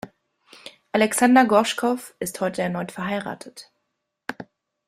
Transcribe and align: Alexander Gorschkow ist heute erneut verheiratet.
Alexander 0.93 1.45
Gorschkow 1.45 2.15
ist 2.17 2.41
heute 2.41 2.63
erneut 2.63 2.91
verheiratet. 2.91 3.71